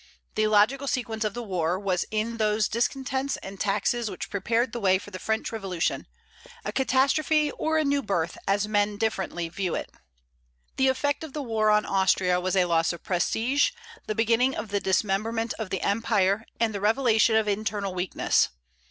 [0.33, 4.79] The logical sequence of the war was in those discontents and taxes which prepared the
[4.79, 6.07] way for the French Revolution,
[6.65, 9.91] a catastrophe or a new birth, as men differently view it.
[10.77, 13.73] The effect of the war on Austria was a loss of prestige,
[14.07, 18.49] the beginning of the dismemberment of the empire, and the revelation of internal weakness.